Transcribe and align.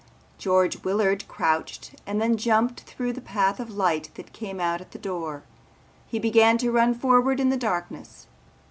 George 0.39 0.83
Willard 0.83 1.27
crouched 1.27 1.93
and 2.07 2.19
then 2.19 2.35
jumped 2.35 2.79
through 2.79 3.13
the 3.13 3.21
path 3.21 3.59
of 3.59 3.69
light 3.69 4.09
that 4.15 4.33
came 4.33 4.59
out 4.59 4.81
at 4.81 4.93
the 4.93 4.97
door. 4.97 5.43
He 6.07 6.17
began 6.17 6.57
to 6.57 6.71
run 6.71 6.95
forward 6.95 7.39
in 7.39 7.49
the 7.49 7.55
darkness. 7.55 8.25